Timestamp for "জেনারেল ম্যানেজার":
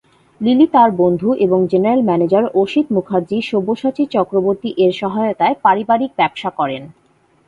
1.71-2.45